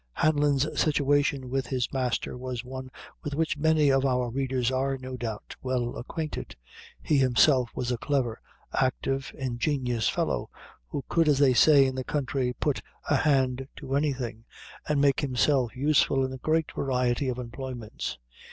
Hanlon's 0.13 0.65
situation 0.81 1.47
with 1.51 1.67
his 1.67 1.93
master 1.93 2.35
was 2.35 2.65
one 2.65 2.89
with 3.21 3.35
which 3.35 3.55
many 3.55 3.91
of 3.91 4.03
our 4.03 4.31
readers 4.31 4.71
are, 4.71 4.97
no 4.97 5.15
doubt, 5.15 5.55
well 5.61 5.95
acquainted. 5.95 6.55
He 7.03 7.19
himself 7.19 7.69
was 7.75 7.91
a 7.91 7.99
clever, 7.99 8.41
active, 8.73 9.31
ingenious 9.37 10.09
fellow, 10.09 10.49
who 10.87 11.05
could, 11.07 11.27
as 11.27 11.37
they 11.37 11.53
say 11.53 11.85
in 11.85 11.93
the 11.93 12.03
country, 12.03 12.51
put 12.53 12.81
a 13.11 13.15
hand 13.15 13.67
to 13.75 13.95
anything, 13.95 14.43
and 14.89 14.99
make 14.99 15.19
himself 15.19 15.75
useful 15.75 16.25
in 16.25 16.33
a 16.33 16.39
great 16.39 16.71
variety 16.71 17.29
of 17.29 17.37
employments. 17.37 18.17